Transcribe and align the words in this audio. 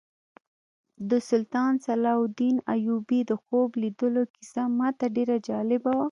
د 1.09 1.11
سلطان 1.29 1.73
صلاح 1.85 2.17
الدین 2.23 2.55
ایوبي 2.73 3.19
د 3.29 3.31
خوب 3.43 3.69
لیدلو 3.81 4.23
کیسه 4.33 4.63
ماته 4.79 5.05
ډېره 5.15 5.35
جالبه 5.47 5.91
وه. 5.93 5.99